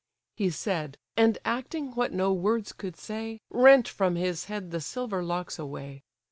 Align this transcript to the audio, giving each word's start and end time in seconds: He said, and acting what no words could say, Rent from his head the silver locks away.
He 0.35 0.49
said, 0.49 0.97
and 1.15 1.37
acting 1.45 1.91
what 1.91 2.11
no 2.11 2.33
words 2.33 2.73
could 2.73 2.97
say, 2.97 3.39
Rent 3.51 3.87
from 3.87 4.15
his 4.15 4.45
head 4.45 4.71
the 4.71 4.81
silver 4.81 5.21
locks 5.23 5.59
away. 5.59 6.01